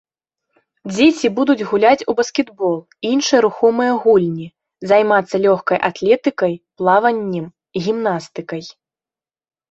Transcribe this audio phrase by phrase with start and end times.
[0.91, 2.71] Дзеці будуць гуляць у баскетбол
[3.03, 4.47] і іншыя рухомыя гульні,
[4.91, 7.45] займацца лёгкай атлетыкай, плаваннем,
[7.89, 8.63] гімнастыкай.